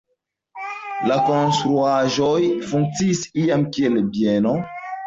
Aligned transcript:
La 1.11 1.17
konstruaĵoj 1.27 2.35
funkciis 2.73 3.25
iam 3.45 3.71
kiel 3.79 4.07
bieno. 4.15 4.61